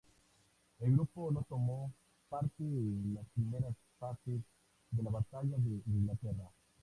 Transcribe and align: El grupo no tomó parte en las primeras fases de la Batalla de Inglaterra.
El 0.79 0.93
grupo 0.93 1.29
no 1.29 1.45
tomó 1.47 1.93
parte 2.27 2.63
en 2.63 3.13
las 3.13 3.23
primeras 3.35 3.75
fases 3.99 4.41
de 4.89 5.03
la 5.03 5.11
Batalla 5.11 5.55
de 5.59 5.79
Inglaterra. 5.85 6.49